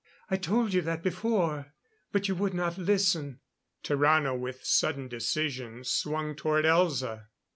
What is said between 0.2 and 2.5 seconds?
I told you that before, but you